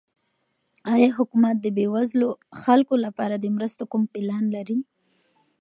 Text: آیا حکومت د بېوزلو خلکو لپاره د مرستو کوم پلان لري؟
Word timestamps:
آیا 0.93 1.09
حکومت 1.17 1.55
د 1.61 1.67
بېوزلو 1.77 2.29
خلکو 2.61 2.95
لپاره 3.05 3.35
د 3.37 3.45
مرستو 3.55 3.83
کوم 3.91 4.03
پلان 4.13 4.43
لري؟ 4.55 4.77